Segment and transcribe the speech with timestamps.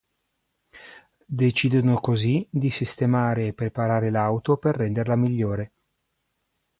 [1.43, 5.73] Decidono così di sistemare e preparare l'auto per renderla migliore.